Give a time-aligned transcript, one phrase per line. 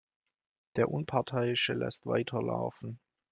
[0.77, 2.99] Der Unparteiische lässt weiterlaufen.